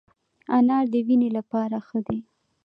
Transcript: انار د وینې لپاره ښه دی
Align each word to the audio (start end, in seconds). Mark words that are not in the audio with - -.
انار 0.57 0.85
د 0.93 0.95
وینې 1.07 1.29
لپاره 1.37 1.77
ښه 1.87 1.99
دی 2.07 2.19